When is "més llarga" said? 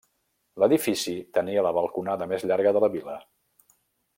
2.35-2.73